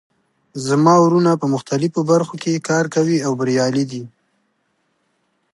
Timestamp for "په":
1.41-1.47